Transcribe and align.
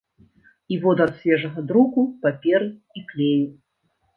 І 0.75 0.77
водар 0.85 1.13
свежага 1.19 1.65
друку, 1.73 2.07
паперы 2.25 2.67
і 3.01 3.07
клею. 3.13 3.47